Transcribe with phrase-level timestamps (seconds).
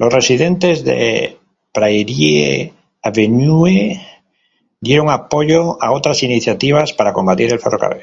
[0.00, 1.38] Los residentes de
[1.72, 3.96] Prairie Avenue
[4.80, 8.02] dieron apoyo a otras iniciativas para combatir el ferrocarril.